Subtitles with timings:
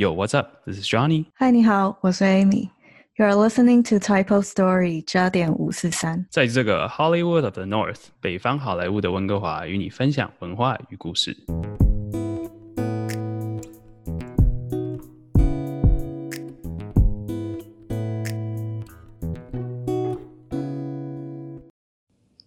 [0.00, 0.62] Yo, what's up?
[0.64, 1.26] This is Johnny.
[1.34, 2.70] 嗨，你好，我是 Amy。
[3.16, 6.24] You are listening to Typo Story 加点五四三。
[6.30, 11.36] 在这个 Hollywood of the North 北方好莱坞的温哥华，与你分享文化与故事。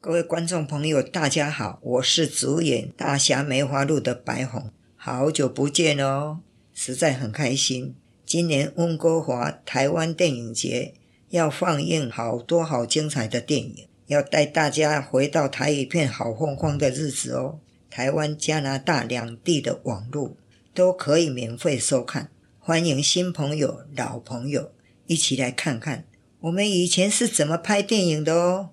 [0.01, 6.39] 各位观众朋友，大家好，我是主演《大侠梅花鹿》的白虹，好久不见哦，
[6.73, 7.95] 实在很开心。
[8.25, 10.93] 今年温哥华台湾电影节
[11.29, 17.59] 要放映好多好精彩的电影，要带大家回到台一片好风光的日子哦。
[17.89, 20.35] 台湾、加拿大两地的网络
[20.73, 24.71] 都可以免费收看，欢迎新朋友、老朋友
[25.05, 26.05] 一起来看看
[26.39, 28.71] 我们以前是怎么拍电影的哦。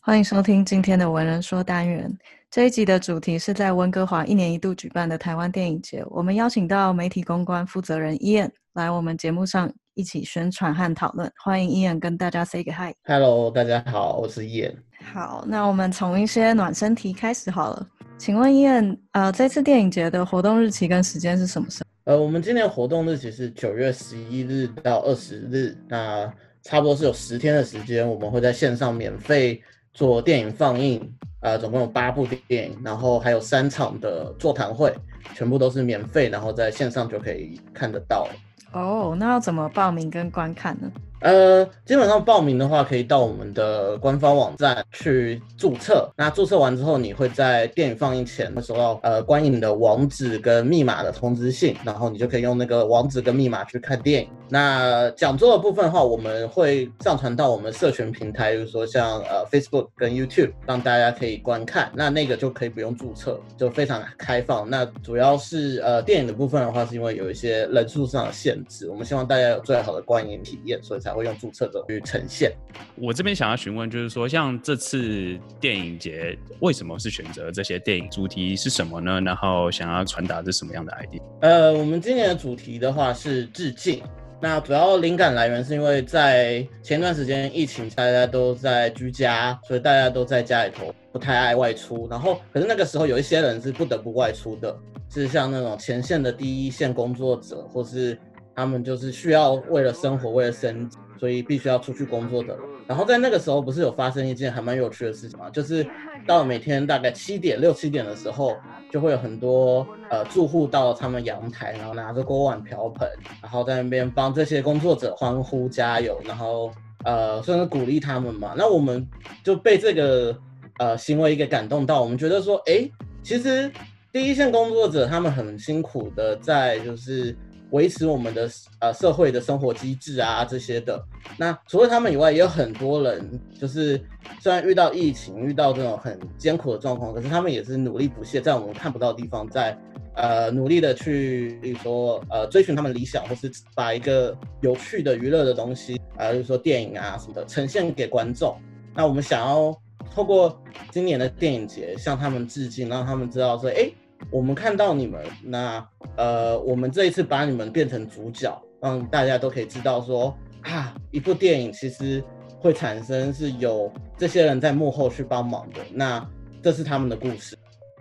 [0.00, 2.18] 欢迎收听今天的文人说单元。
[2.50, 6.02] 这一集的主题是在温哥华一年一度举办的台湾电影节。
[6.08, 11.30] 我们邀请到媒体公关负责人 Ian 来我们节目上一起宣传和讨论。
[11.44, 12.94] 欢迎 Ian 跟大家 say 个 hi。
[13.04, 14.76] Hello，大家好，我是 Ian。
[15.12, 17.86] 好，那我们从一些暖身题开始好了。
[18.16, 22.14] 请问 Ian，呃，这次电影节的活动日期跟时间是什么时候？
[22.14, 26.24] 呃，我们今年活动日期是九月十一日到二十日，那
[26.62, 34.92] 差不多是有十天的时间，我们会在线上免费做电影放映，呃，总共有八部电影，然后还有三场的座谈会，
[35.34, 38.28] 全部都是免费，然后在线上就可以看得到。
[38.72, 40.90] 哦，那要怎么报名跟观看呢？
[41.20, 46.08] 呃，基本上报名的话，可以到我们的官方网站去注册。
[46.16, 54.28] 那注册完之后，你会在电影放映前会收到呃观影的网址跟密码的通知信，然后你就可以用那个网址跟密码去看电影。
[54.48, 61.90] 那讲座的部分的话，我们会上传到我们社群平台，比如说像呃 Facebook 跟 YouTube，让大家可以观看。
[61.94, 64.68] 那那个就可以不用注册，就非常开放。
[64.70, 72.52] 那主要是呃电影的部分的话，是因为有一些人数上的限制，我们希望大家有最好的观影体验，所以才会用注册者去呈现。
[72.96, 78.08] 我这边想要询问，就是说，像这次电影节为什么是选择这些电影？
[78.10, 79.20] 主题是什么呢？
[79.20, 81.20] 然后想要传达是什么样的 idea？
[81.40, 84.02] 呃，我们今年的主题的话是致敬。
[84.40, 92.06] 那主要灵感来源是因为在前段时间疫情，大家都在居家，所以大家都在家里头，不太爱外出。
[92.08, 94.78] 然后，可是那个时候有一些人是不得不外出的，
[95.12, 98.16] 是像那种前线的第一线工作者，或是
[98.58, 102.58] 他们就是需要为了生活、为了生，所以必须要出去工作的。
[102.88, 105.48] 然后在那个时候，不是有发生一件还蛮有趣的事情吗？
[105.48, 105.86] 就是
[106.26, 108.56] 到每天大概七点、六七点的时候，
[108.90, 113.08] 就会有很多呃住户到他们阳台，然后拿着锅碗瓢盆，
[113.40, 116.72] 然后在那边帮这些工作者欢呼加油，然后
[117.04, 118.54] 呃算是鼓励他们嘛。
[118.56, 119.06] 那我们
[119.44, 120.36] 就被这个
[120.78, 122.90] 呃行为一个感动到，我们觉得说，哎，
[123.22, 123.70] 其实
[124.10, 127.36] 第一线工作者他们很辛苦的在就是。
[127.70, 128.48] 维持我们的
[128.78, 131.02] 呃社会的生活机制啊这些的，
[131.36, 134.00] 那除了他们以外，也有很多人，就是
[134.40, 139.78] 虽然遇到疫情，遇到这种很艰苦的状况，可是他们也是努力不懈，在我们看不到的地方，在
[140.14, 148.56] 呃努力的去，比如说呃追寻他们理想，或是把一个有趣的娱乐的东西，啊，比如说电影啊什么的，呈现给观众。
[148.94, 149.78] 那我们想要
[150.14, 150.58] 透过
[150.90, 153.90] 今年的电影节向他们致敬，让他们知道说，哎。
[154.30, 162.22] 我们看到你们，那呃，我们这一次把你们变成主角，让大家都可以知道说啊，一部电影其实
[162.60, 166.22] 会产生是有这些人在幕后去帮忙的，那
[166.62, 167.56] 这是他们的故事。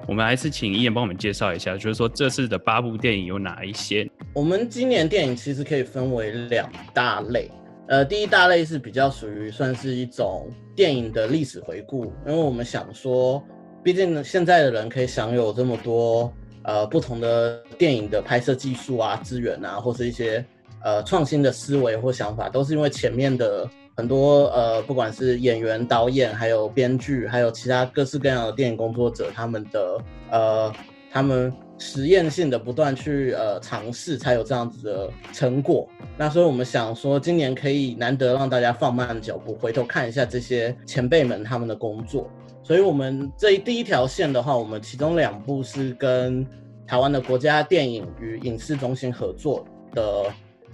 [0.07, 4.09] 我们还是请伊言帮我们介绍一下，就是说这次的八部电影有哪一些？
[4.33, 7.49] 我们今年电影其实可以分为两大类，
[7.87, 13.41] 呃，第一大类是比较属于算是一种电影的历史回顾，因为我们想说。
[13.87, 16.29] 毕竟现在的人可以享有这么多
[16.63, 20.43] 呃不同的电影的拍摄技术啊、资源啊，或是一些
[20.83, 23.65] 呃创新的思维或想法，都是因为前面的
[23.95, 29.97] 很多呃不管是演员、导演，还有编剧，还有其他各式各样的电影工作者，他们的
[30.31, 30.73] 呃
[31.09, 35.87] 他们实验性的不断去呃尝试，才有这样子的成果。
[36.17, 42.29] 那所以我们想说，今年可以难得让大家放慢脚步，回头看一下这些前辈们他们的工作。
[42.67, 46.45] 所以，我们这一第一条线的话，我们其中两部是跟
[46.85, 50.25] 台湾的国家电影与影视中心合作的，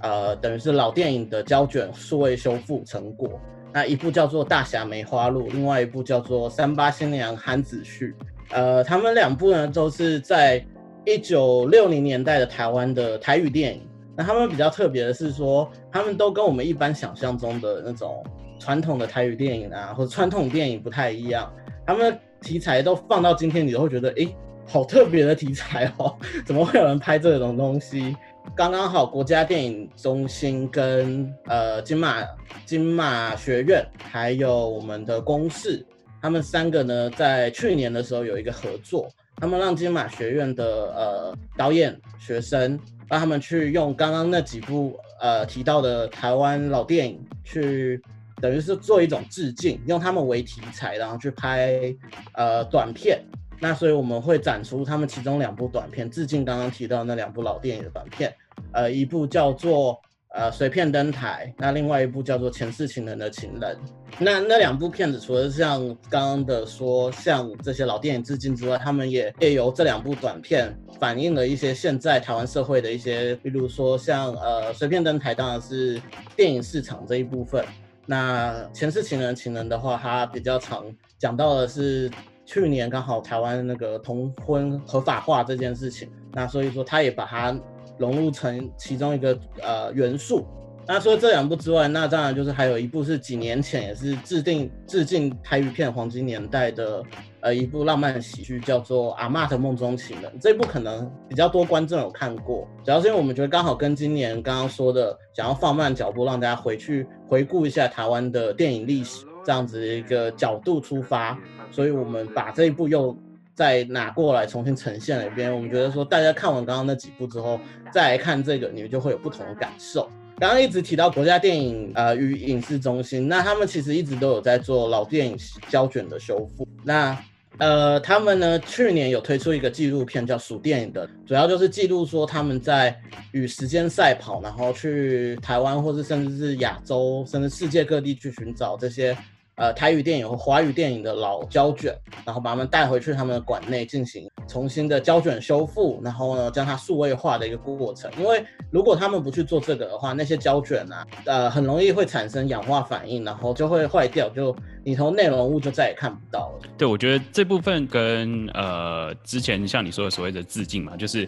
[0.01, 3.39] 呃，等于是老电影的胶卷数位修复成果。
[3.71, 8.09] 那一部叫做《大侠梅花鹿》，另外一部叫做《三八新娘憨子婿》。
[8.49, 10.65] 呃，他们两部呢都是在
[11.05, 13.87] 一九六零年代的台湾的台语电影。
[14.15, 18.23] 那他们比较特别的是说，他们都跟我们一般想象中的那种
[18.57, 21.53] 传统的台语电影啊，或者传统电影不太一样。
[21.85, 24.27] 他们的题材都放到今天，你都会觉得，哎，
[24.65, 26.15] 好特别的题材哦，
[26.45, 28.15] 怎么会有人拍这种东西？
[28.55, 32.17] 刚刚好国家电影中心跟呃金马
[32.65, 35.85] 金马学院还有我们的公视，
[36.21, 39.07] 他们三个呢在去年的时候有一个合作，
[39.37, 48.01] 他们让金马学院的呃导演学生让他们去用刚刚那几部呃提到的台湾老电影去。
[48.43, 51.95] 等于是做一种致敬，用他们为题材，然后去拍
[52.33, 53.23] 呃短片。
[53.57, 58.35] 那所以我们会展出他们其中两部短片，致敬刚刚提到那两部老电影的短片。
[58.73, 59.97] 呃，一部叫做
[60.33, 63.77] 呃随片登台，那另外一部叫做前世情人的情人。
[64.19, 65.79] 那那两部片子除了像
[66.09, 75.97] 刚刚的说向这些老电影致敬之外，他们也也由这两部短片反映了一些现在台湾社会的一些，比如说像呃随片登台，当然是
[76.35, 77.63] 电影市场这一部分。
[78.05, 80.85] 那前世情人情人的话，它比较常
[81.17, 82.11] 讲到的是
[82.45, 87.57] 去年刚好台湾那个同婚合法化这件事情，那所以说它也把它
[87.97, 90.45] 融入成其中一个呃元素。
[90.85, 97.01] 那除了这两部之外，那当然就是还有一部是几年前也是制定致敬台语片黄金年代的，
[97.43, 100.31] 呃，一部浪漫喜剧叫做《阿妈的梦中情人》。
[100.39, 111.37] 这部可能比较多观众有看过，主要是因为我们觉得刚好跟今年刚刚说的想要放慢脚步，让大家回去回顾一下台湾的电影历史这样子一个角度出发，
[111.69, 113.13] 所以我们把这一部又
[113.53, 115.53] 再拿过来重新呈现了一遍。
[115.53, 117.59] 我们觉得说大家看完刚刚那几部之后，
[117.91, 120.09] 再来看这个，你们就会有不同的感受。
[120.39, 125.37] 刚刚一直提到国家电影呃与影视中心，那他们其实一直都有在做老电影
[125.67, 126.65] 胶卷的修复。
[126.83, 127.17] 那
[127.59, 132.99] 呃，他们呢去年有推出一个纪录片叫《数电影》的，主要就是记录说他们在
[133.31, 139.15] 与时间赛跑，然后去台湾或是甚至是亚洲，甚至世界各地去寻找这些。
[139.55, 141.95] 呃，台语电影和华语电影的老胶卷，
[142.25, 148.09] 然后把它们带回去他们的馆内进行重新的胶卷修复，然后呢将它数位化的一个过程。
[148.17, 154.55] 因为如果他们不去做这个的话，那些胶卷啊，呃，很容易会产生氧化反应，然后就会坏掉，就。
[154.85, 156.69] 你从内容物就再也看不到了。
[156.77, 161.27] 对，我觉得这部分跟呃之前像你说的所谓的致敬嘛，就是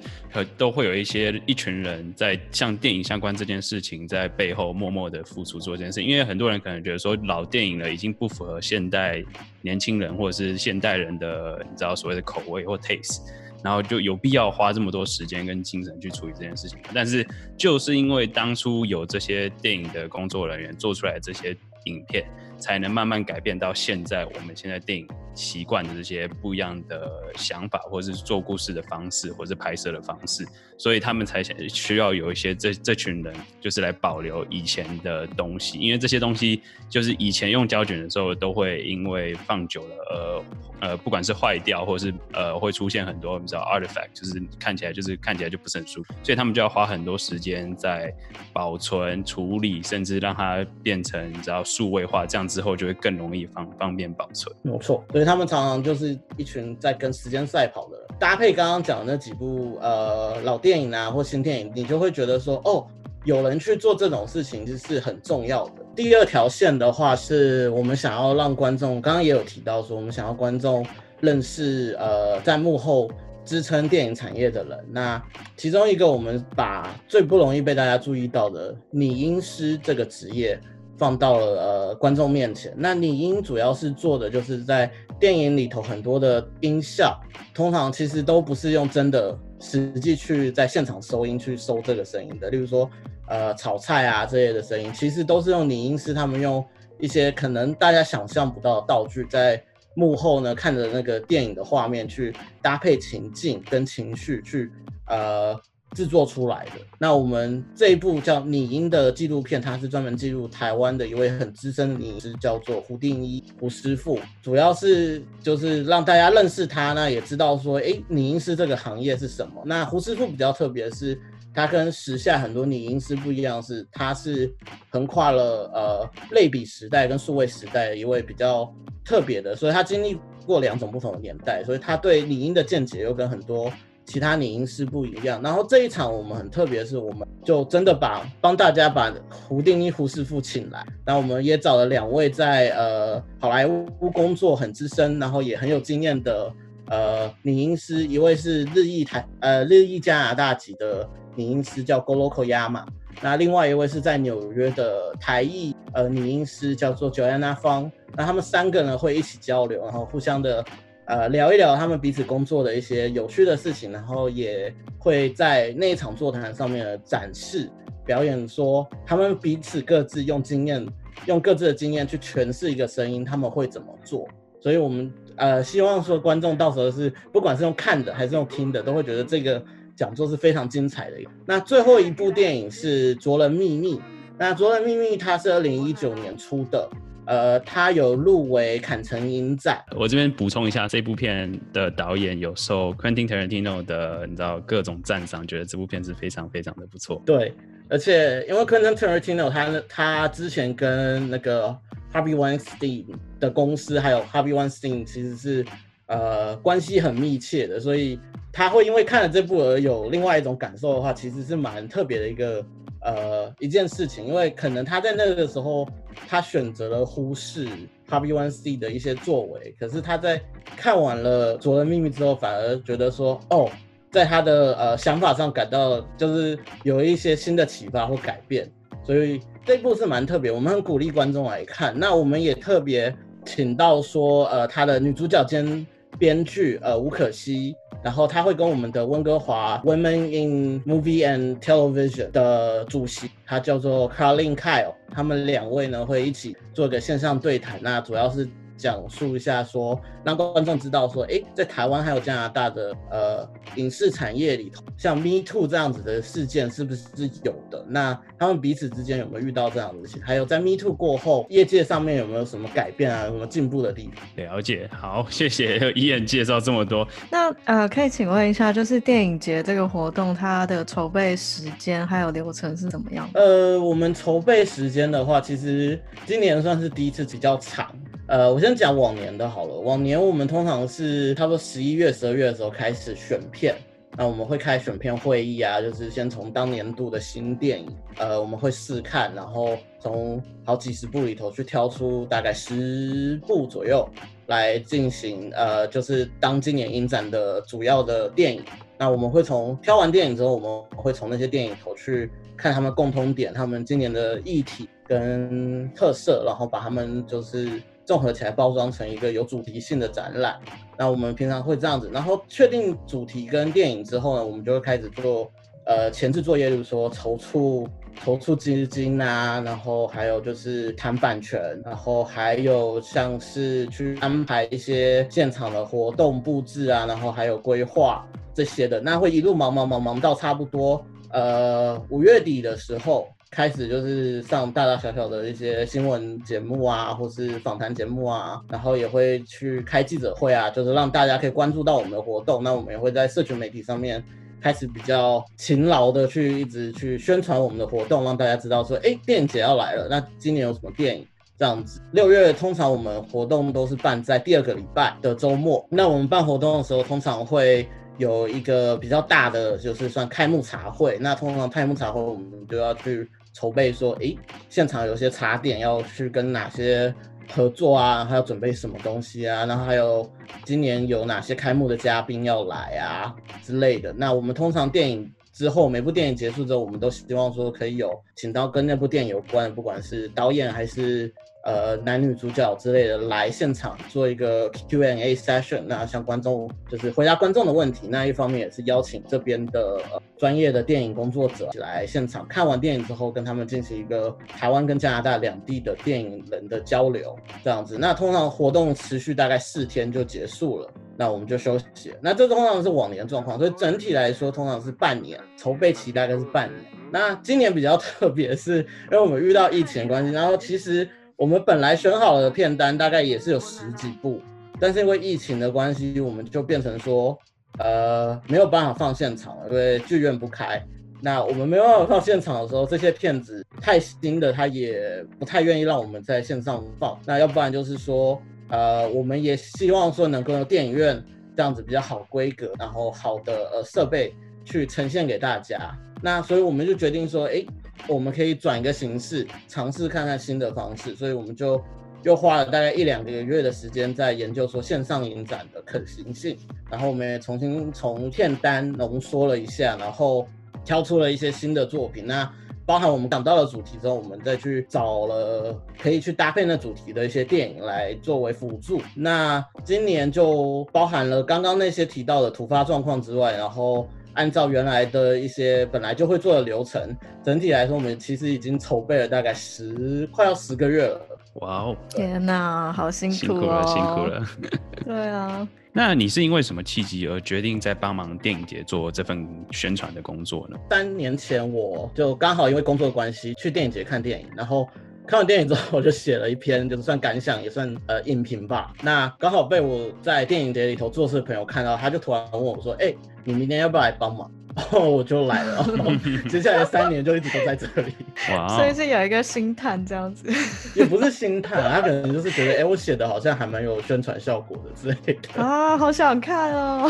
[0.58, 6.04] 都会有一些一群人在像电影相关这件事情在背后默默的付出做这件事。
[6.04, 9.24] 因为很多人可能觉得说老电影了已经不符合现代
[9.62, 13.22] 年轻人或者是现代人的你知道所谓的口味或 taste，
[13.64, 16.78] 然后就有必要花这么多时间跟精神去处理这件事情。
[16.94, 17.26] 但是
[17.58, 21.56] 就是因为当初有这些电影的工作人员做出来这些
[21.86, 22.26] 影片。
[22.66, 30.44] 才能慢慢改变到现在，我们现在电影习惯的这些不一样的想法，或者是做故事的方式，或者是拍摄的方式，
[30.76, 40.46] 所以他们才想需要有一些这这群人，就是来保留以前的东西，因为这些东西就是以前用胶卷的时候，都会因为放久了，呃
[40.80, 48.12] 呃，不管是坏掉，或是呃会出现很多你知道 artifact，就是看起来就是看起来就不是很舒服，所以他们就要花很多时间在
[48.52, 52.55] 保存、处理，甚至让它变成你知道数位化这样子。
[52.56, 55.04] 之后就会更容易方方便保存，没错。
[55.12, 62.88] 所以他们常常就是一群在跟时间赛跑的人，搭配刚刚讲的那几部呃老电影啊或新电影，你就会觉得说，哦，
[63.26, 65.84] 有人去做这种事情就是很重要的。
[65.98, 70.86] 第二条线的话，是我们想要让观众，刚刚也有提到说，我们想要观众
[71.20, 73.12] 认识呃在幕后
[73.44, 74.80] 支撑电影产业的人。
[74.90, 75.22] 那
[75.58, 80.58] 其中一个，我们把最不容易被大家注意到的拟音师这个职业。
[80.98, 82.74] 放到了呃观众面前。
[82.78, 87.20] 那拟音主要是做的就是在电影里头很多的音效，
[87.54, 92.50] 通常其实都不是用真的实际去在现场收音去收这个声音的。
[92.50, 92.90] 例如说
[93.28, 96.64] 呃炒菜啊这类的声音，其实都是用拟音师他们用
[97.00, 99.62] 一些可能大家想象不到的道具，在
[99.96, 104.72] 幕后呢看着那个电影的画面去搭配情境跟情绪去
[105.08, 105.60] 呃。
[105.96, 119.64] 制作出来的那我们这一部叫拟音的纪录片，它是专门记录台湾的一位很资深的拟音师，叫做胡定一胡师傅，主要是就是让大家认识他呢，也知道说，哎，拟音师这个行业是什么。
[119.66, 121.18] 那胡师傅比较特别是，
[121.54, 124.54] 他跟时下很多拟音师不一样，是他是
[124.90, 128.70] 横跨了呃类比时代跟数位时代的一位比较
[129.06, 133.72] 特别的，所以他经历过两种不同的年代，所以他对拟音的见解又跟很多。
[134.06, 146.54] 其他拟音师不一样，然后这一场我们很特别，是我们就真的把帮大家把胡定一胡师傅请来，那我们也找了两位在呃好莱坞工作很资深，然后也很有经验的
[146.88, 152.86] 呃拟音师，一位是日裔台呃日裔加拿大籍的拟音师叫 Goloko Yama，
[153.22, 160.64] 那另外一位是在纽约的台裔呃拟音师叫做 Joanna 方，那他们三个呢会一起交流，然后互相的。
[161.06, 167.70] 呃聊一聊他们彼此工作的一些有趣的事情，然后也会在那一场座谈上面展示
[168.06, 170.86] 表演，说他们彼此各自用经验，
[171.26, 174.28] 用各自的经验去诠释一个声音，他们会怎么做。
[174.60, 179.64] 所以我们呃希望说观众到时候是不管是用看的还是用听的，都会觉得这个
[179.96, 181.18] 讲座是非常精彩的。
[181.46, 183.96] 那最后一部电影是《卓人秘密》。
[184.38, 186.90] 那《卓人秘密》它是二零一九年出的，
[187.28, 189.84] 呃，他有入围坎城影展。
[189.96, 197.22] 我这边补充一下，这部片的导演有受 Quentin Tarantino 的，你知道各种赞赏，觉得这部片是非常非常的不错。
[197.26, 197.54] 对，
[197.90, 201.76] 而且因为 Quentin Tarantino 他他之前跟那个
[202.14, 203.06] Harvey Weinstein
[203.40, 205.66] 的公司，还有 Harvey Weinstein 其实是
[206.06, 208.20] 呃关系很密切的，所以
[208.52, 212.66] 他会因为看了这部而有另外一种感受的话，其实是蛮特别的一个。
[213.06, 215.88] 呃，一件事情，因为可能他在那个时候，
[216.28, 217.68] 他选择了忽视
[218.10, 220.42] Happy One C 的一些作为，可是他在
[220.76, 223.70] 看完了《卓人秘密》之后，反而觉得说，哦，
[224.12, 228.68] 在他的呃想法上感到就是有一些新的启发或改变，
[229.04, 231.94] 所以这部是蛮特别，我们很鼓励观众来看。
[231.98, 235.86] 那我们也特别请到说，呃，他的女主角兼
[236.18, 237.76] 编剧呃吴可希。
[238.06, 248.48] 然后他会跟我们的温哥华 Women in Movie and Television 的主席，他叫做 Carlin Kyle，他们两位呢会一起做个线上对谈，那主要是。
[248.78, 257.04] 讲述一下，说让观众知道，说，哎，在台湾还有加拿大的呃影视产业里头，像 Me Too 这样子的事件是不是
[257.44, 257.86] 有的？
[257.88, 260.22] 那他们彼此之间有没有遇到这样的事情？
[260.24, 263.26] 还有在 Me Too 过后，业界上面有没有什么改变啊？
[263.26, 264.46] 有什么进步的地方？
[264.46, 267.08] 了解，好，谢谢伊恩介绍这么多。
[267.32, 273.30] 那呃，可以请问一下，就是电影节这个活动，它的筹备时间还有流程是怎么样？
[273.34, 277.88] 呃，我们筹备时间的话，其实今年算是第一次比较长。
[278.28, 279.76] 呃，我先讲往年的好了。
[279.76, 283.76] 往年我们通常是差不多十一月、十二月的时候开始选片，
[284.18, 294.10] 那我们会开选片会议啊，就是先从当年度的新电影，呃，我们会试看，然后从好几十部里头去挑出大概十部左右
[294.48, 298.64] 来进行，呃，就是当今年影展的主要的电影。
[298.98, 307.80] 那我们会从挑完电影之后，我们会从那些电影头去看他们共通点，他们今年的议题跟特色，然后把他们就是。
[308.06, 310.60] 综合起来包装成一个有主题性的展览，
[310.98, 315.52] 那我们平常会这样子，然后确定主题跟电影之后呢，我们就会开始做
[315.86, 317.90] 呃前置作业，就是说筹措
[318.24, 333.28] 筹措资金啊，然后还有就是谈版权，然后还有像是去安排一些现场的活动布置啊，然后还有规划这些的，那会一路忙忙忙忙到差不多呃五月底的时候。
[333.56, 342.62] 开始就是上大大小小的一些新闻节目啊，或是访谈节目啊，然后也会去开记者会啊，就是让大家可以关注到我们的活动。
[342.62, 344.22] 那我们也会在社群媒体上面
[344.62, 350.10] 开始比较勤劳的去一直去宣传我们的活动，让大家知道说，哎，电影节要来了。
[350.10, 351.26] 那今年有什么电影？
[351.58, 355.88] 这样子，六月通常我们活动都是办在第二个礼拜的周末。
[355.90, 361.18] 那我们办活动的时候，通常会有一个比较大的，就是算开幕茶会。
[361.22, 363.26] 那通常开幕茶会，我们就要去。
[363.56, 364.38] 筹备说，诶，
[364.70, 367.12] 现场有些茶点要去跟哪些
[367.50, 368.26] 合作啊？
[368.26, 369.66] 还要准备什么东西啊？
[369.66, 370.30] 然后还有
[370.66, 373.34] 今年有哪些开幕的嘉宾要来啊
[373.64, 374.14] 之类的。
[374.14, 381.34] 那我们通常电影之后，每部电影结束之后，我们都希望说可以有请到跟那部电影有关，不管是导演还是。
[381.66, 388.08] 呃，男女主角之类的来现场做一个 Q&A session，那向观众就是回答观众的问题。
[388.08, 390.00] 那一方面也是邀请这边的
[390.38, 397.98] 专业的电影工作者来现场看完电影之后，跟他们进行一个台湾跟加拿大两地的电影人的交流，这样子。
[398.00, 402.14] 那通常活动持续大概四天就结束了，那我们就休息。
[402.22, 406.80] 那这通常是往年状况，所以整体来说通常是半年筹备期，大概是半年。
[407.12, 411.10] 那今年比较特别，是因为我们遇到疫情的关系，然后其实。
[411.38, 414.40] 我们本来选好了的片单大概也是有十几部，
[414.80, 417.38] 但是因为疫情的关系，我们就变成说，
[417.78, 420.82] 呃，没有办法放现场了，因为剧院不开。
[421.22, 427.20] 那我们没有办法放现场的时候，这些片子太新的，他也不太愿意让我们在线上放。
[427.26, 431.22] 那要不然就是说，呃，我们也希望说能够用电影院
[431.58, 435.94] 这样子比较好规格，然后好的呃设备去呈现给大家。
[436.22, 437.66] 那所以我们就决定说，哎。
[438.08, 441.82] 我们可以转一个形式，尝试看看新的方式，所以我们就
[442.24, 446.58] 又花了大概一两个月的时间在研究说线上影展的可行性，
[446.90, 450.48] 然后我们也重新从片单浓缩了一下，然后
[450.84, 452.26] 挑出了一些新的作品。
[452.26, 452.52] 那
[452.86, 459.02] 包含我们讲到了主题之后，我们再去找了可以去搭配那主题的一些电影来作为辅助。
[459.16, 471.22] 那今年就包含了刚刚那些提到的突发状况之外，然后按照原来的一些本来就会做的流程，整体来说，我们其实已经筹备了大概十快要十个月了。
[471.62, 474.26] 哇哦，天哪，好辛苦辛苦了，辛苦。
[474.26, 474.46] 了。
[475.06, 480.78] 对啊，那你是因为什么契机而决定在帮忙电影节做这份宣传的工作呢？
[480.90, 484.86] 三年前我就刚好因为工作的关系去电影节看电影，然后
[485.28, 488.94] 看完电影之后我就写了一篇，就是算感想也算呃影评吧。
[489.02, 493.14] 那刚好被我在电影节里头做事的朋友看到，他就突然问我说：“哎、
[493.44, 496.12] 你明天要不要来帮忙？”然后我就来了， 然后
[496.50, 498.14] 接下来的三年就一直都在这里，
[498.76, 500.52] 所以是有一个星探这样子。
[500.94, 505.64] 也不是星探，他可能就是觉得，哎、我写的好像还蛮有宣传效果的之类的。
[505.64, 507.10] 啊，好想看哦！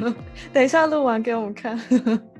[0.52, 1.80] 等一下录完给我们看。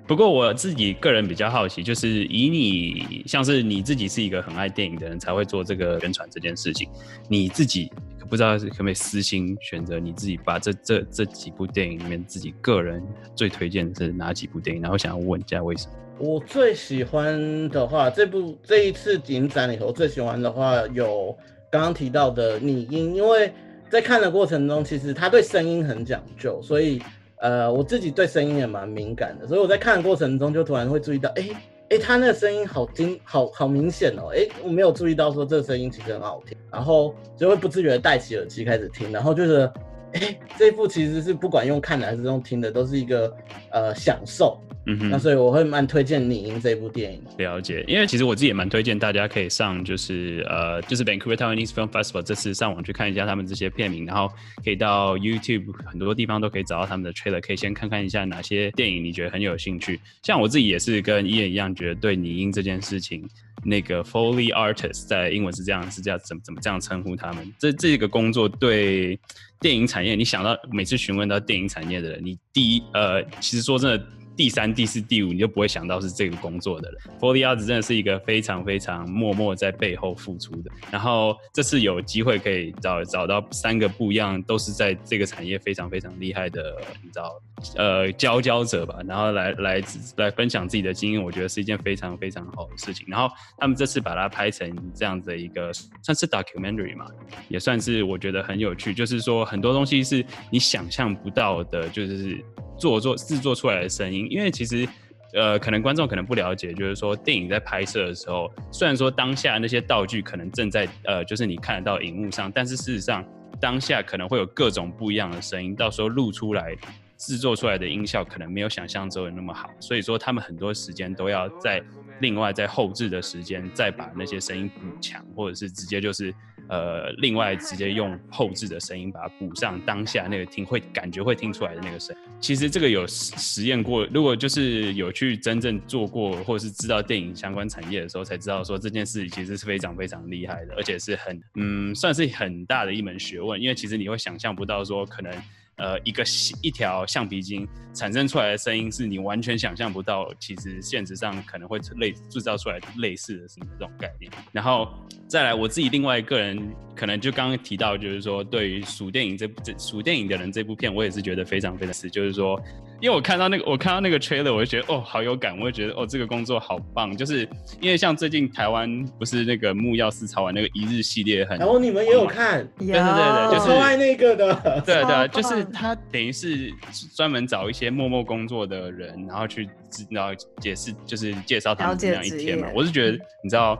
[0.06, 6.88] 不过我自己个人比较好奇，就是以你像是你自己是一个很爱电影的人，才会做这个宣传这件事情。
[7.28, 7.90] 你自己
[8.28, 13.02] 不知道可不可以私心选择你自己把这这这几部电影里面自己个人
[13.34, 14.82] 最推荐的是哪几部电影？
[14.82, 15.92] 然后想要问一下为什么？
[16.18, 21.36] 我最喜欢的话，这部这一次影展里头最喜欢的话有
[21.68, 23.52] 刚刚提到的《拟音》，因为
[23.90, 27.02] 在看的过程中，其实他对声音很讲究，所以
[27.40, 31.48] 呃我自己对声音也蛮敏感的，所以我在看的过程中就突然会注意到，哎、
[31.90, 39.70] 哎、他那个声音好听，好好明显哦，哎、我没有注意到说这个声音其实很好听，然后就会不自觉的戴起耳机开始听，然后就是，
[40.12, 43.34] 哎、 这一部其实是不管用看的还是用听的，都是一个
[43.70, 44.60] 呃享受。
[44.88, 47.20] 嗯哼，那所以我会蛮推荐《你赢》这部电影。
[47.38, 54.30] 了解，因为其实我自己也蛮推荐大家可以上，就是呃，就是 Vancouver Taiwanese Film Festival 这次上网去看一下他们这些片名，然后
[54.64, 60.00] 可以到 YouTube 很多地方都可以找到他们的 trailer，可以先看看一下哪些电影你觉得很有兴趣。
[60.22, 63.28] 像我自己也是跟伊人一样，觉得对拟音这件事情，
[63.66, 67.54] 那个 Foley artist 在英文是这样，是这样怎么怎么这样称呼他们？
[67.58, 69.18] 这这个工作对
[69.60, 74.06] 电影产业，你想到每次询问到电影产业的人，你第一呃，其实说真的。
[74.36, 77.00] 第三、第四、第五，你就不会想到是这个工作的人。
[77.18, 80.70] Foley Arts 真的是一个非常非常默默在背后付出的。
[80.90, 87.40] 然后这次有机会可以找找到三个不一样，都是在这个产业非常非常厉害的，你知道，
[87.76, 88.98] 呃，佼佼者吧。
[89.06, 89.82] 然后来来
[90.16, 93.06] 来分享自己的经验，我觉得是一件非常非常好的事情。
[93.08, 97.06] 然后他们这次把它拍成这样子的一个算是 documentary 嘛，
[97.48, 98.92] 也算是我觉得很有趣。
[98.92, 102.44] 就是说很多东西是你想象不到的，就是
[102.78, 104.88] 做做制作出来的声音，因为其实。
[105.32, 113.22] 呃，可能观众可能不了解，就是说电影在拍摄的时候，虽然说当下那些道具可能正在呃，就是你看得到荧幕上，但是事实上
[113.60, 116.74] 当下可能会有各种不一样的声音，到时候录出来
[117.18, 121.82] 制作出来的音效可能没有想象中的那么好，所以说他们很多时间都要在
[122.20, 126.32] 另外在后置的时间再把那些声音补强，或者是直接就是
[126.68, 132.14] 呃另外直接用后置的声音把它补上当下那个听会感觉会听出来的那个声。
[132.40, 145.32] 其实这个有实验过，如果就是有去真正做过，或者是知道电影相关产业的时候，才知道说这件事其实是非常非常厉害的，而且是很嗯算是很大的一门学问，因为其实你会想象不到说可能。
[145.76, 146.24] 呃，一个
[146.62, 154.32] 一条橡皮筋产生出来的声音是你完全想象不到，其实现实上可能会类制造出来类似的这种概念。
[154.52, 154.88] 然后
[155.28, 156.58] 再来，我自己另外一个人
[156.94, 162.58] 可能就刚刚提到，就是说对于数电影这部这数电影的人这部片，我也是觉得非常非常是，就是说，
[163.00, 167.48] 因为我看到那个我看到那个 trailer，我就觉得哦好有感，我就觉得哦这个工作好棒，就是
[167.80, 174.82] 因为像最近台湾不是那个木曜四超玩那个一日系列很，然后你们也有看，对对对对就是我超爱那个的。
[174.84, 176.72] 对对，超就是棒他等于是
[177.14, 183.78] 专门找一些默默工作的人，然后去知然后解释，就是介绍他们怎么样一天嘛我是觉得你知道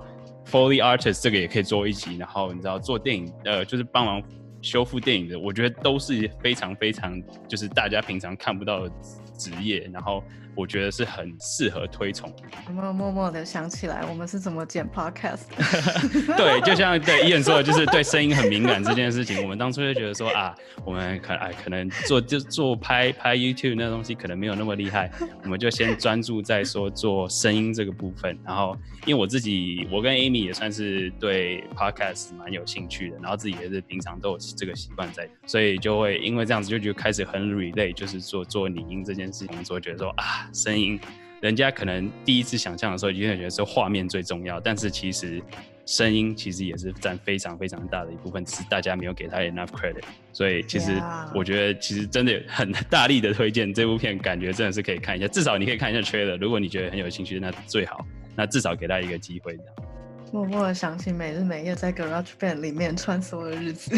[0.50, 4.22] ，Foley artist 这个也可以做一集，然后你知道做电影呃，就是帮忙
[4.66, 8.92] 修复电影的，我觉得都是非常非常就是大家平常看不到的
[9.38, 10.24] 职业，然后
[10.56, 12.42] 我觉得是很适合推崇的。
[12.68, 16.34] 有没有默默的想起来我们是怎么剪 podcast 的？
[16.36, 25.10] 对，就像对伊人说的，就是对声音很敏感这件事情，我们当初就觉得说啊，我们可哎可能做就做拍拍 YouTube 那东西可能没有那么厉害，
[25.42, 28.36] 我们就先专注在说做声音这个部分。
[28.44, 40.98] 然后，因为我自己，我跟 Amy 也算是对 Podcast 蛮有兴趣的，然后自己也是平常都有这个习惯在，所以就会因为这样子就就开始很 relate，就是做做拟音这件事情，所以觉得说啊，声音。
[41.42, 45.40] 人家可能第一次想象的时候，就会觉得是画面最重要，但是其实
[45.84, 50.02] 声音其实也是占非常非常大的一部分，只是大家没有给他 enough credit。
[50.32, 51.00] 所以其实
[51.34, 56.38] 我觉得，其实真的很大力的推荐这部片，感觉真的是可以看一下，至少你可以看一下 trailer。
[56.38, 58.04] 如果你觉得很有兴趣，那最好。
[58.34, 59.74] 那至少给他一个机会这样。
[60.32, 63.94] 默默的想起每日每夜在 Garage Band 里面穿梭的日子，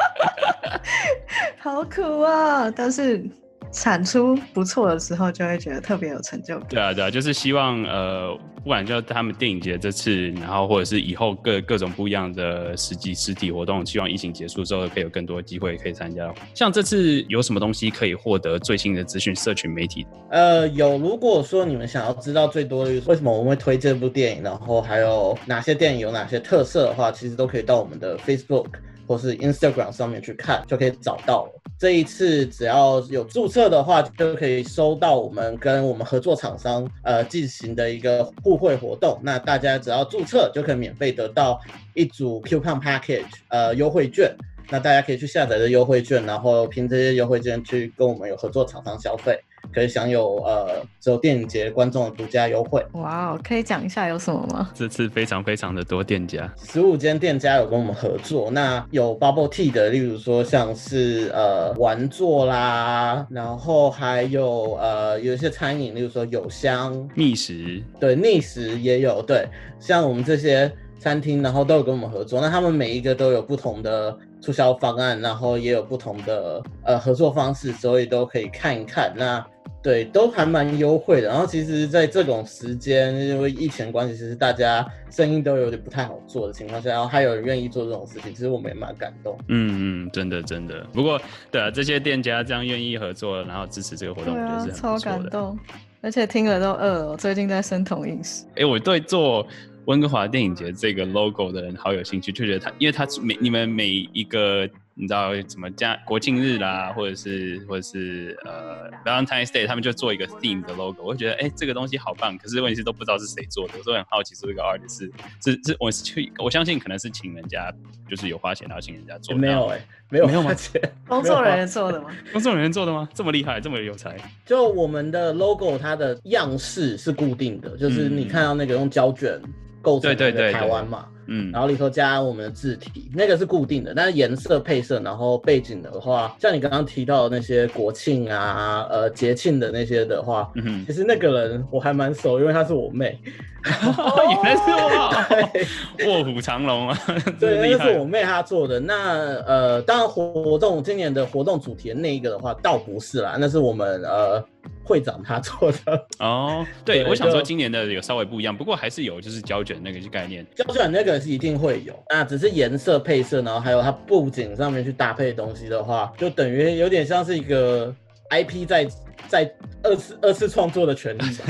[1.58, 2.70] 好苦啊！
[2.70, 3.24] 但是。
[3.72, 6.68] 产出不错的时候，就会觉得特别有成就感。
[6.70, 16.32] 对啊，对啊，就是希望呃，不管就他们电影节这次，然后或者是以后各各种不一样的实际实体活动，希望疫情结束之后，可以有更多机会可以参加。
[16.54, 19.34] 像这次有什么东西可以获得最新的资讯？
[19.34, 20.06] 社群媒体？
[20.30, 20.98] 呃，有。
[20.98, 28.66] 如果说你们想要知道最多的为什么我们会推这部电影，然后还有哪些电影有哪些特色的话，其实都可以到我们的 Facebook。
[29.10, 31.50] 或是 Instagram 上面去看就可以找到。
[31.76, 39.18] 这一次只要有注册的话，就可以收到我们跟我们合作厂商呃进行的一个互惠活动。
[39.24, 41.60] 那大家只要注册就可以免费得到
[41.94, 44.32] 一组 Coupon Package 呃优惠券。
[44.68, 49.36] 那大家可以去下载这优惠券，然后凭这些优惠券去跟我们有合作厂商消费。
[49.72, 52.84] 可以享有呃，只有电影节观众的独家优惠。
[52.92, 54.70] 哇哦，可以讲一下有什么吗？
[54.74, 58.50] 这次非常非常的多店家，十五间店家有跟我们合作。
[58.50, 69.22] 那有 Bubble Tea 的，例如说像是呃玩座啦，然后还有呃有一些餐饮，例如说有香觅食，对，觅食也有。
[69.22, 69.46] 对，
[69.78, 70.70] 像我们这些
[71.00, 72.40] 餐厅，然后都有跟我们合作。
[72.40, 74.16] 那他们每一个都有不同的。
[74.42, 79.12] 促销方案，然后也有不同的呃合作方式，所以都可以看一看。
[79.14, 79.46] 那
[79.82, 81.28] 对，都还蛮优惠的。
[81.28, 89.36] 然后其实，在这种时间，因为疫情关系，其实大家生意都有点不太好做的情况下，然后还有人愿意做这种事情，其实我们也蛮感动。
[89.48, 90.86] 嗯嗯，真的真的。
[90.90, 95.58] 不过，对啊，这些店家这样愿意合作，然后支持这个活动，我觉得是超感动。
[96.02, 98.46] 而且听了都饿了，我最近在生酮饮食。
[98.56, 99.46] 哎，我对做。
[99.86, 112.36] 温哥华电影节这个 logo 的人好有兴趣，就觉得他，因为他每你们每一个，你知道怎么加国庆日啦，或者是或者是呃 Valentine's Day，他们就做一个 theme 的 logo，我会觉得哎，这个东西好棒。
[112.36, 115.10] 可是问题是都不知道是谁做的，我都很好奇，说一个 artist 是
[115.42, 117.72] 是是，我去我相信可能是请人家，
[118.08, 119.34] 就是有花钱然后请人家做。
[119.34, 122.10] 没有哎，没有 没有花钱，工作人员做的吗？
[122.32, 123.08] 工作人员做的吗？
[123.14, 124.14] 这么厉害，这么有才？
[124.44, 129.40] 就我们的 logo，它的样式是固定的，就是你看到那个用胶卷。
[129.82, 143.18] 构成的台湾嘛，嗯，然后里头加我们的字体，那个是固定的，但是颜色配色，然后背景的话，像你刚刚提到的那些国庆啊，呃节庆的那些的话，嗯其实那个人我还蛮熟，因为她是我妹。
[143.62, 146.98] 原来是我， 卧虎藏龙啊！
[147.38, 148.80] 对，那是我妹她做的。
[148.80, 154.42] 那呃，当然活动今年的活动主题那一个的话，倒不是啦，那是我们呃
[154.90, 156.06] 会长他做的。
[156.18, 160.44] 哦， 对，我想说今年的有稍微不一样，不过还是有就是胶卷那个概念。
[160.56, 167.94] 胶卷那个是一定会有，那只是颜色配色，然后还有它布景上面去搭配东西的话，就等于有点像是一个
[168.30, 168.88] IP 在。
[169.28, 169.48] 在
[169.84, 171.44] 二次二次创作的权利吧。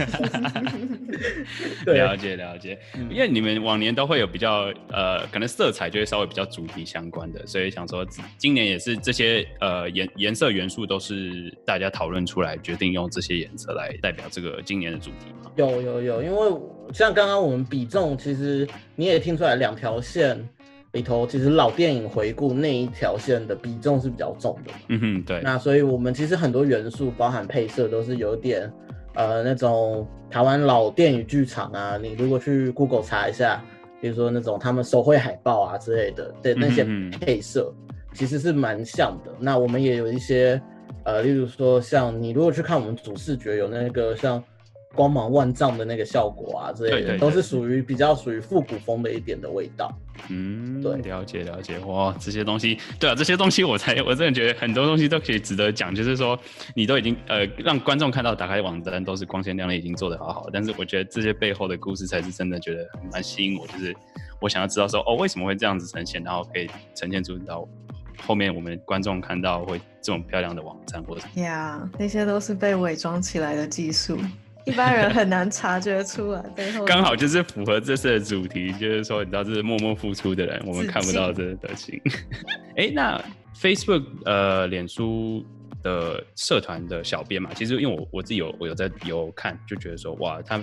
[1.86, 15.50] 了解了解，因为你们往年都会有比较呃，可能色彩就会稍微比较主题相关的，所以想说今年也是这些呃颜颜色元素都是大家讨论出来，决定用这些颜色来代表这个今年的主题吗？
[15.56, 16.60] 有有有，因为
[16.92, 20.46] 像刚刚我们比重，其实你也听出来两条线。
[20.92, 25.40] 里头其实老电影回顾那一条线的比重是比较重的，嗯哼，对。
[25.42, 28.70] 那所以我们其实很多元素，包含配色，都是有点
[29.14, 31.96] 呃那种台湾老电影剧场啊。
[31.96, 33.62] 你如果去 Google 查一下，
[34.00, 36.85] 比如说那种他们手绘海报啊之类的对那些
[37.20, 37.72] 配色，
[38.12, 39.31] 其实是蛮像的。
[39.38, 40.61] 那我们也有一些
[41.05, 44.42] 呃，例如说像你如果去看我们主视觉，有那个像。
[44.94, 49.92] 光芒万丈的那个效果啊，之类的都是属于比较属于复古风的一点的味道。
[50.29, 51.79] 嗯，对，了解了解。
[51.81, 55.94] 哇，这些东西，对啊，这些东西我才 我真的觉得很多东西都可以值得讲。
[55.94, 56.38] 就是说，
[56.74, 60.48] 你都已经呃让观众看到，打开网站都是光鲜亮丽，已经做得好好。
[60.53, 63.66] 但是我觉得这些背后的故事才是真的觉得蛮吸引我。
[63.68, 63.94] 就是
[64.40, 67.66] 我想要知道说，哦，为什么会这样子呈现，然后可以呈现出到
[68.26, 71.22] 后面我们观众看到会这种漂亮的网站或者。
[71.40, 74.18] 呀，那些都是被伪装起来的技术。
[74.70, 76.85] 一般人很难察觉出来背后。
[76.85, 82.00] 刚好就是符合这次的主题，就是说，你知道，这是默默付出的人，我们看不到这德行。
[82.76, 83.22] 哎，那
[83.61, 85.44] Facebook 呃，脸书
[85.83, 90.62] 的社团的小编嘛，其实因为我我自己有我有在有看，就觉得说，哇，他。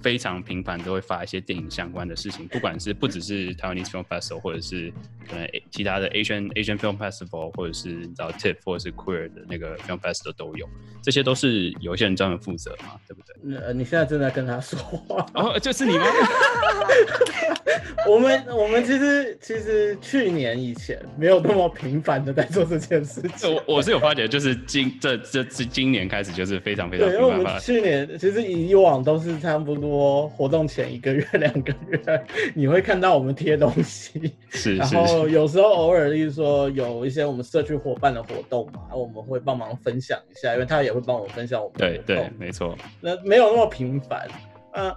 [0.00, 4.92] 非常频繁都会发一些电影相关的事情，不管是不只是 Taiwanese Film Festival，或者是
[5.28, 10.68] 可能其他的 Asian Asian Film Festival，或者是你知道 TIFF 或者是 Queer 的那个 Film Festival 都有，
[11.02, 13.56] 这些都是有一些人专门负责嘛，对不对？
[13.58, 16.04] 呃，你现在正在跟他说话，哦，就是你吗？
[18.06, 27.22] 我们我们其实其实去年以前没有那么频繁的在做这件事情，我我是有发觉，就是今这这是今年开始就是非常非常频繁。
[27.22, 29.87] 因为我们去年其实以往都是差不多。
[29.88, 34.20] 多活动前一个月、两个月，你会看到我们贴东西。
[34.50, 44.28] 然是然后有时候偶尔，例如说有一些我们社区伙伴的活动嘛，我们会帮忙分享一下，因为他也会帮我们分享我们的对对，没错，那没有那么频繁。
[44.74, 44.94] 呃，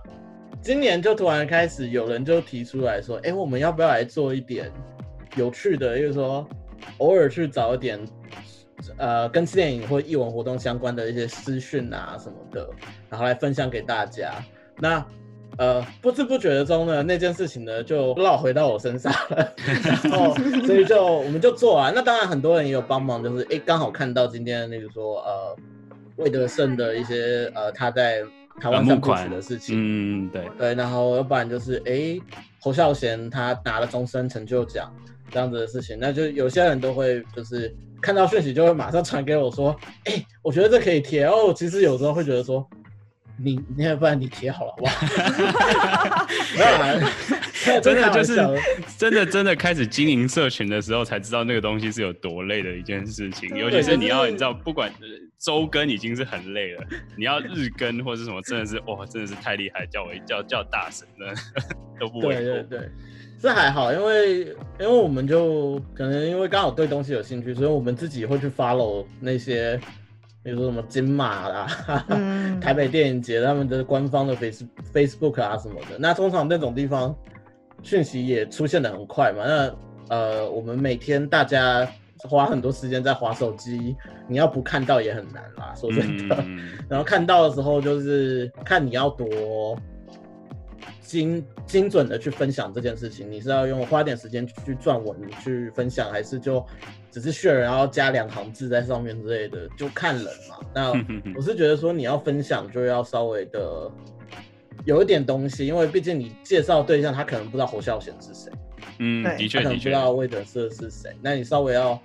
[0.62, 4.69] 今年就突然开始有人就提出来说，哎，我们要不要来做一点
[5.38, 6.45] 有趣的，就是说
[6.97, 7.99] 偶尔去找一点
[8.97, 12.69] 呃跟电影或艺文活动相关的一些资讯啊什么的，
[13.10, 14.43] 然后来分享给大家。
[14.80, 15.06] 那
[15.58, 19.54] 呃，不知不觉的中呢，那件事情呢就绕回到我身上了，
[20.04, 20.34] 然后
[20.66, 21.94] 所以就我们就做完。
[21.94, 25.56] 那当然很多人也有帮忙，就是哎刚好看到今天那个说呃
[26.16, 28.22] 魏德胜的一些呃他在
[28.62, 32.18] 台湾上募款的事情，嗯，对，对，然后要不然就是哎
[32.62, 34.92] 侯孝贤他拿了终身成就奖
[35.30, 41.54] 这样子的事情，那就有些人都会就是看到讯息就会马上传给我说，哎，我觉得这可以贴哦。
[41.54, 42.66] 其实有时候会觉得说。
[43.38, 46.28] 你你要不然你贴好了，好不好？
[46.56, 48.36] 没有啊，真的就是
[48.98, 53.50] 真的真的开始经营社群的时候，才知道那个东西是有多累的一件事情。
[53.56, 55.08] 尤其是你要你知道，不管呃
[55.39, 56.84] 周更已经是很累了，
[57.17, 61.34] 你要日更或者什么，真的是哇，真的是太厉害，叫我叫叫大神的
[62.00, 62.34] 都不为过。
[62.34, 62.89] 对对对，
[63.41, 69.80] 这还好，因为因为我们就可能因为刚好对东西有兴趣，所以我们自己会去 follow 那些，
[70.43, 75.97] 比如说什么金马啦、嗯 台北电影节他们的官方的 face Facebook 啊什么的。
[75.99, 77.15] 那通常那种地方
[77.84, 79.43] 讯息也出现的很快嘛。
[79.45, 79.75] 那
[80.10, 81.88] 呃，我们每天大家
[82.27, 83.95] 花很多时间在划手机，
[84.27, 85.73] 你要不看到也很难啦。
[85.75, 89.77] 说真的，嗯， 然后看到的时候，就是看你要多
[91.12, 96.65] 精精准的去分享这件事情，你是要用花点时间去撰文去分享，还是就
[97.12, 100.56] 只是 share 然后加两行字在上面之类的，就看人嘛。
[100.74, 100.91] 那
[101.36, 103.91] 我是觉得说你要分享就要稍微的
[104.86, 108.50] 有一点东西，因为毕竟你介绍对象他可能不知道侯孝贤是谁，
[109.00, 109.38] 嗯，对。
[109.38, 112.02] 的他可能不知道魏德社是谁，那你稍微要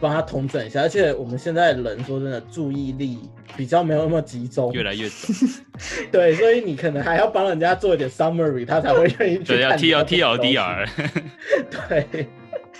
[0.00, 0.80] 帮他统整一下。
[0.80, 3.18] 而且我们现在人说真的注意力
[3.56, 5.28] 比较没有那么集中，越来越少。
[6.12, 10.88] 对，所以你可能还要帮人家做一点 summary，他才会愿意去对，要 T L T L D R
[11.88, 12.26] 对，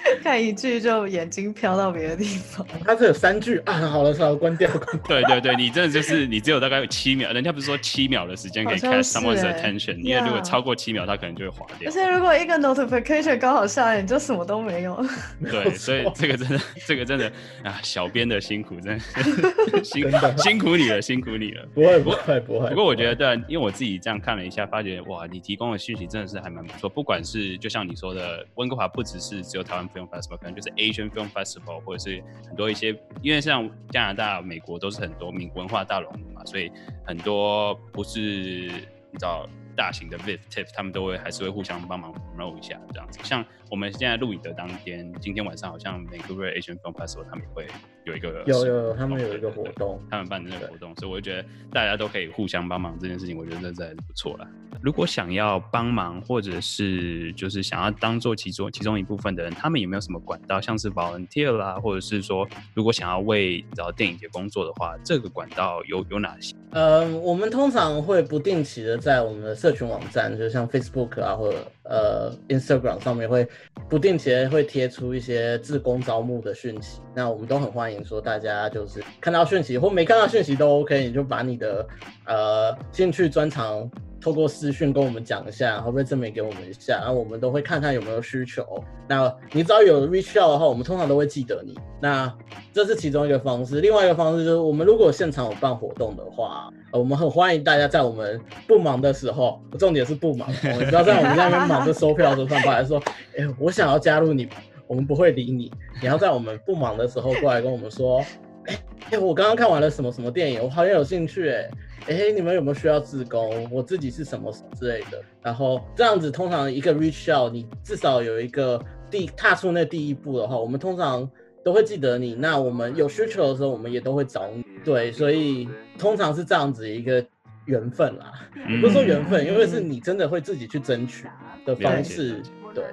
[0.23, 2.67] 看一句就眼睛飘到别的地方。
[2.85, 5.01] 他是有三句啊，好了，好了，关掉，关掉。
[5.09, 11.93] 对对对，你真的就是你只有大概有七秒，人家不是说七秒的时间可以 catch someone's 欸 attention，因为如果超过七秒，他可能就会划掉而。
[11.93, 15.05] 且如果一个 notification 刚好下来，你就什么都没有。
[15.51, 17.31] 对，所以这个真的， 这个真的
[17.63, 21.67] 啊，小编的辛苦，真的辛真的辛苦你了，辛苦你了。
[21.75, 22.69] 不会，不会，不会。
[22.71, 26.89] 不过我觉得，对啊，因为我自己这样看了一下，发觉哇，你提供的讯息真的是还蛮不错。
[26.89, 36.71] 不管是就像你说的，温哥华不只是只有台湾 Film Festival，可能就是 Asian Film Festival，或者是很多一些，因为像加拿大、美国都是很多民文化大熔炉嘛，所以
[37.05, 43.21] 很多不是你知道大型的 VIF TIFF，他们都会还是会互相帮忙 promote 一下这样子。
[43.23, 47.67] 像我们现在录影的当天，今天晚上好像 Vancouver Asian Film Festival 他们也会
[48.05, 50.03] 有一个有有有，他们有一个活动。
[50.11, 54.49] 他们办的那个活动，所以我就觉得大家都可以互相帮忙这件事情，我觉得这真的是不错了。
[54.83, 66.57] 如果想要帮忙，或者是就是想要当做其中其中一部分的人，他们有没有什么管道，像是 volunteer 啦，或者是说如果想要为你知道电影节工作的话，这个管道有有哪些？
[66.71, 73.47] 呃，我们通常会不定期的在我们的社社群网站，就像 Facebook 啊或者呃 Instagram 上面会
[73.87, 77.03] 不定期的会贴出一些志工招募的讯息。
[77.15, 81.87] 那我们都很欢迎说大家就是看到讯息或没看到讯息都 OK，你就把你的
[82.25, 88.65] 呃兴趣专长透过私讯跟我们讲一下，然后被证明给我们一下，然后我们都会看看有没有需求。
[89.09, 91.75] 那你只要有 reach out 的话，我们通常都会记得你。
[92.01, 92.33] 那
[92.73, 103.03] 这是其中一个方式，另外一个方式就是我们如果现场有办活动的话，我们很欢迎大家在我们不忙的时候，重点是不忙，你不要在我们那边忙着收票的时候突然跑来说，
[103.37, 104.49] 哎、我想要加入你，
[104.87, 105.73] 我们不会理你。
[106.01, 108.25] 你要在我们不忙的时候过来跟我们说，
[108.69, 108.79] 哎、
[109.13, 111.69] 哎、我刚刚看完了什么什么电影，我好像有兴趣、哎。
[112.07, 113.69] 哎，你们有没有需要自工？
[113.71, 115.21] 我自己是什么之类的。
[115.43, 121.29] 然后这样子，通常一个 reach out，你至少有一个第踏出那第一步的话，我们通常
[121.63, 122.35] 都会记得你。
[122.35, 124.65] 那我们有需求的时候，我们也都会找你。
[124.83, 127.23] 对，所以通常是这样子一个
[127.67, 131.27] 缘分啦，嗯不是说缘分，因为是你真的会自己去争取
[131.67, 132.41] 的方式。
[132.75, 132.85] 对，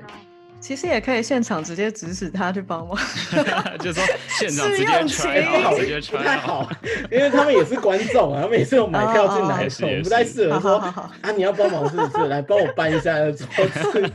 [0.66, 2.98] 其实也可以现场直接指使他去帮忙。
[3.78, 6.70] 就是说现场直接试用 try 期好，直接不 try 太好，
[7.12, 12.18] 因为他们也是观众啊，他们也是有买票进来的，不太适合说好好好啊，你要帮忙是不是？
[12.26, 14.12] 来帮我搬一下桌子。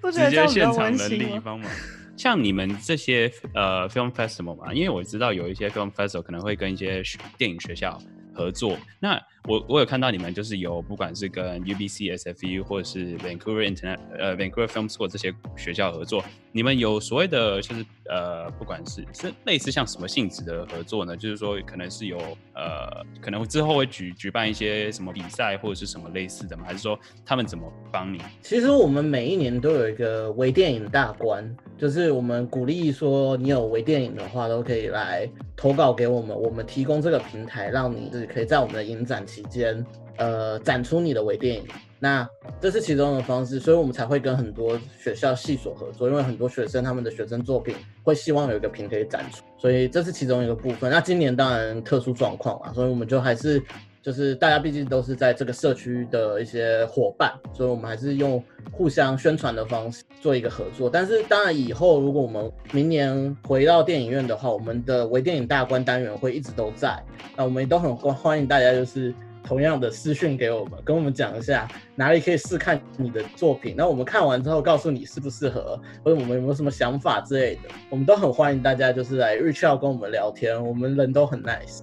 [0.00, 1.28] 不觉直得这样比较接现场能温馨吗？
[1.34, 1.68] 力帮忙。
[2.16, 8.00] 像你们这些呃 film festival 嘛，因为我知道有一些 film festival 可能会跟一些学电影学校
[8.32, 8.78] 合作。
[9.00, 21.16] 那我我有看到你们就是有不管是跟 UBC、SFU 或者是 Vancouver Internet 呃 Vancouver Film School 这些学校合作，你们有所谓的就是呃不管是是类似像什么性质的合作呢？
[21.16, 22.18] 就是说可能是有
[22.54, 26.64] 呃可能之后会举举办一些什么比赛或者是什么类似的吗？
[26.66, 28.20] 还是说他们怎么帮你？
[28.42, 39.84] 其实我们每一年都有一个微电影大关，就是我们鼓励说你有微电影的话都可以来投稿给我们，我们提供这个平台让你是可以在我们的影展期间
[40.16, 41.64] 呃展出你的微电影。
[41.98, 42.28] 那
[42.60, 50.90] 这是其中的方式，所以我们才会跟很多学校系所合作，因为很多学生他们的学生作品会希望有一个平可以展出，所以这是其中一个部分。
[50.90, 53.62] 那今年当然特殊状况嘛，所以我们就还是
[54.02, 60.90] 就是大家毕竟都是在这个社区的一些伙伴，所以我们还是用互相宣传的方式做一个合作。
[60.90, 67.02] 但是当然以后如果我们明年回到电影院的话，我们的微电影大观单元会一直都在，
[67.34, 69.14] 那我们也都很欢欢迎大家就是。
[69.46, 73.74] 同样的私讯给我们，跟我们讲一下哪里可以试看你的作品。
[73.76, 81.80] 那我们看完之后告诉你适不适合，或者我们有没有什么想法之类的，我们都很欢迎大家就是来 reach out 跟我们聊天，我们人都很 nice。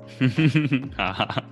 [0.95, 1.43] 哈哈，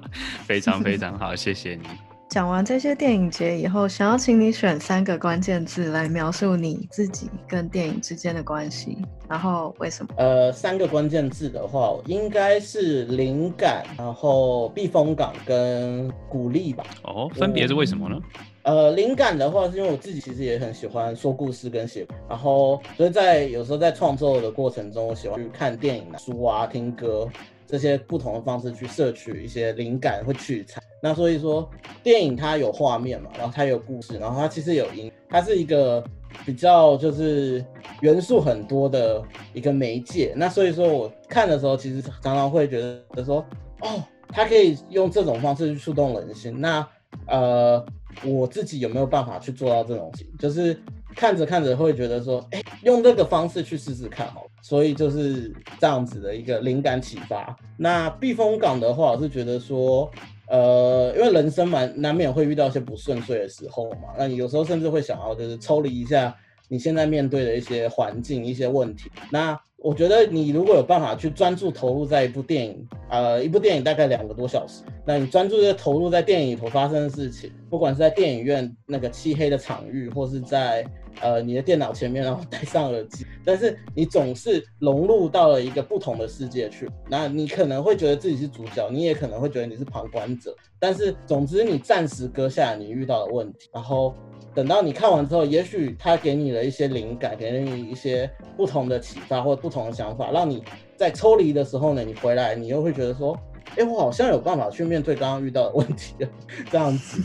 [0.45, 2.10] 非常非常好，谢谢你。
[2.31, 10.13] 讲完这些电影节以后，想要请你选三个关键字来描述你自己跟电影之间的关系，然后为什么？
[10.15, 16.85] 呃，三个关键字的话，应该是灵感，然后避风港跟鼓励吧。
[17.03, 18.17] 哦，分别是为什么呢？
[18.63, 27.27] 呃，灵感的话，是因为我自己其实也很喜欢说故事跟写，然后所以在有时候在创作的过程中，我喜欢去看电影、书啊、听歌。
[27.67, 31.67] 这些不同的方式去摄取一些灵感或取材，那所以说
[32.03, 36.03] 电影它有画面嘛，然后它有故事，然后它其实有音，它是一个
[36.45, 37.65] 比较就是
[38.01, 40.33] 元素很多的一个媒介。
[40.35, 43.43] 那所以说我看的时候，其实常常会觉得说，
[43.81, 46.61] 哦，它可以用这种方式去触动人心。
[46.61, 46.87] 那
[47.27, 47.83] 呃，
[48.23, 50.11] 我自己有没有办法去做到这种？
[50.39, 50.79] 就是
[51.15, 54.45] 看着看着会觉得说，哎，用这个方式去试试看好。
[54.63, 57.57] 所以就是这样子的一个灵感启发。
[57.77, 60.09] 那避风港的话，我是觉得说，
[60.51, 66.35] 呃，因为人生蛮难免会遇到一些不顺遂的时候嘛，那你有时候甚至会想要就是抽离一下
[66.67, 69.09] 你现在面对的一些环境、一些问题。
[69.31, 80.85] 那我觉得你如果有办法去专注投入在一部电影，呃，一部电影大概两个多小时，那你专注在投入在电影里头发生的事情，不管是在电影院那个漆黑的场域，或是在
[81.19, 94.13] 呃你的电脑前面，然后戴上耳机，但是你总是融入到了一个不同的世界去，那你可能会觉得自己是主角，你也可能会觉得你是旁观者，但是总之你暂时搁下你遇到的问题，然后。
[94.53, 100.61] 等到你看完之后，也许他给你了一些灵感，给了你一些不同的启发或不同的想法，让你
[100.97, 103.33] 在抽离的时候呢，你回来你又会觉得说，
[103.77, 106.29] 哎，我好像有办法去面对刚刚遇到的问题了，
[106.69, 107.21] 这样子。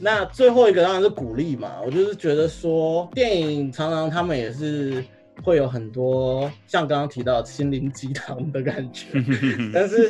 [0.00, 5.04] 那最后一个当然是鼓励嘛，我就是觉得说，电影常常他们也是。
[5.44, 9.06] 会有很多像刚刚提到心灵鸡汤的感觉，
[9.72, 10.08] 但是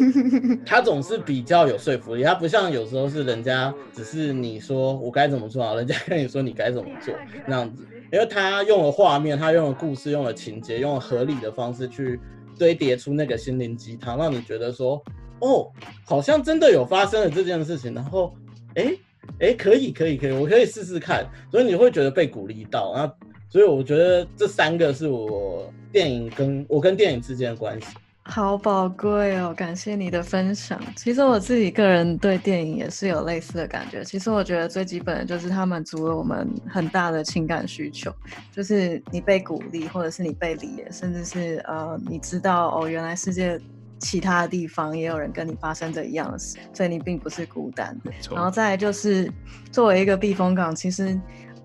[0.64, 2.22] 它总是比较有说服力。
[2.22, 7.12] 它不像有时候是人家只是你说我该怎么做啊，人家跟你说你该怎么做
[7.44, 7.84] 那样子。
[8.12, 12.20] 因为他用了画面，他用了故事，用了情节，用了合理的方式去
[12.56, 15.02] 堆叠出那个心灵鸡汤，让你觉得说
[15.40, 15.70] 哦，
[16.04, 17.94] 好像真的有发生了这件事情。
[17.94, 18.34] 然后
[18.74, 18.96] 哎
[19.40, 21.26] 哎，可以可以可以，我可以试试看。
[21.50, 23.14] 所以你会觉得被鼓励到，然后。
[23.48, 27.86] 所以我觉得这三个是我电影跟我跟电影之间的关系，
[28.24, 29.54] 好宝贵哦！
[29.56, 30.78] 感谢你的分享。
[30.96, 34.02] 其实我自己个人对电影也是有类似的感觉。
[34.04, 38.12] 其实我觉得最基本的就是它满足了我们很大的情感需求，
[38.52, 43.58] 就是你被鼓励，或者是你被理解，甚至是呃你知道哦，原来世界
[43.98, 47.96] 其他的地方也有人跟你发生着一样的事，所以你并不是孤单。
[48.30, 49.30] 然后再就是
[49.70, 51.18] 作为一个避风港，其实。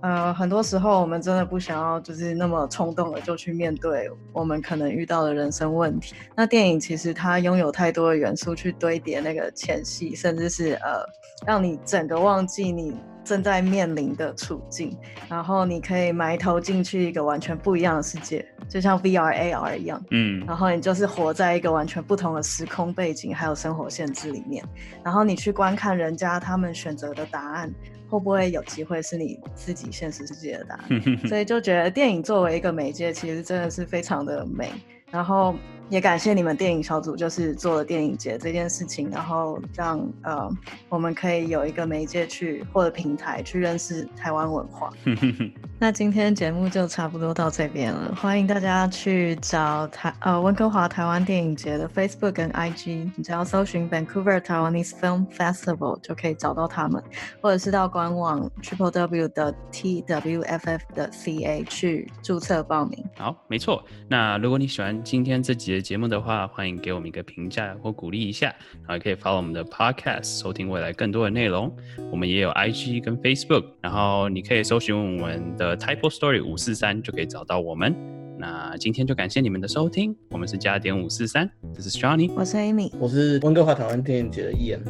[0.04, 6.15] 呃，很多时候我们真的不想要，就是那么冲动的就去面对我们可能遇到的人生问题。
[6.36, 11.06] 那电影其实它拥有太多的元素去堆叠那个前戏，甚至是呃，
[11.46, 13.00] 让你整个忘记你
[13.32, 14.98] 正在面临的处境，
[15.30, 24.62] 然后你可以埋头进去一个完全不一样的世界，就像 V R A R 一样，嗯，然后你就是活在一个完全不同的时空背景还有生活限制里面，
[25.01, 27.74] 然后你去观看人家他们选择的答案。
[28.12, 31.01] 会不会有机会是你自己现实世界的答案？
[31.30, 34.70] 所以就觉得电影作为一个媒介，其实真的是非常的美。
[35.10, 35.56] 然后
[35.92, 40.50] 也感谢你们电影小组，就是做了电影节这件事情，然后让呃
[40.88, 44.89] 我们可以有一个媒介去或者平台去认识台湾文化。
[45.82, 57.04] 那今天节目就差不多到这边了，欢迎大家去找台呃温哥华台湾电影节的 Facebook 跟 IG，你只要搜寻 Vancouver Taiwanese Film Festival 就可以找到他们，
[57.42, 63.04] 或者是到官网 triple w 的 twff 的 ca 去注册报名。
[63.18, 63.84] 好，没错。
[64.08, 68.54] 那如果你喜欢今天这集的节目的话，欢迎给我们一个评价或鼓励一下，
[68.86, 71.76] 然后也可以 follow 我们的 podcast 收听未来更多的内容。
[72.12, 77.95] 我们也有 IG 跟 Facebook，然后你可以搜寻我们的 Type Story 五四三就可以找到我们。
[78.38, 84.84] 那今天就感谢你们的收听，我们是加点五四三，这是 Johnny，我是 Amy，我是温哥华台湾电影节的艺人。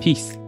[0.00, 0.47] Peace。